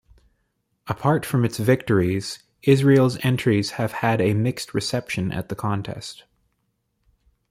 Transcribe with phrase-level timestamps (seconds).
[0.87, 6.23] Apart from its victories, Israel's entries have had a mixed reception at the contest.